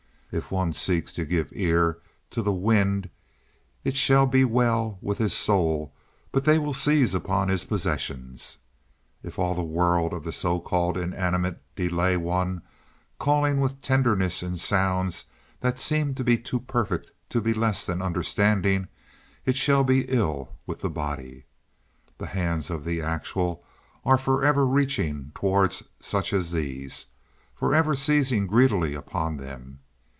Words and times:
If 0.33 0.49
one 0.49 0.71
seeks 0.71 1.11
to 1.15 1.25
give 1.25 1.49
ear 1.51 1.97
to 2.29 2.41
the 2.41 2.53
winds, 2.53 3.09
it 3.83 3.97
shall 3.97 4.25
be 4.25 4.45
well 4.45 4.97
with 5.01 5.17
his 5.17 5.33
soul, 5.33 5.91
but 6.31 6.45
they 6.45 6.57
will 6.57 6.71
seize 6.71 7.13
upon 7.13 7.49
his 7.49 7.65
possessions. 7.65 8.57
If 9.23 9.37
all 9.37 9.53
the 9.53 9.61
world 9.61 10.13
of 10.13 10.23
the 10.23 10.31
so 10.31 10.61
called 10.61 10.95
inanimate 10.97 11.61
delay 11.75 12.15
one, 12.15 12.61
calling 13.19 13.59
with 13.59 13.81
tenderness 13.81 14.41
in 14.41 14.55
sounds 14.55 15.25
that 15.59 15.77
seem 15.77 16.13
to 16.13 16.23
be 16.23 16.37
too 16.37 16.61
perfect 16.61 17.11
to 17.27 17.41
be 17.41 17.53
less 17.53 17.85
than 17.85 18.01
understanding, 18.01 18.87
it 19.45 19.57
shall 19.57 19.83
be 19.83 20.05
ill 20.07 20.53
with 20.65 20.79
the 20.79 20.89
body. 20.89 21.43
The 22.19 22.27
hands 22.27 22.69
of 22.69 22.85
the 22.85 23.01
actual 23.01 23.65
are 24.05 24.17
forever 24.17 24.65
reaching 24.65 25.33
toward 25.35 25.75
such 25.99 26.31
as 26.31 26.51
these—forever 26.51 27.95
seizing 27.97 28.47
greedily 28.47 28.93
upon 28.95 29.35
them. 29.35 29.79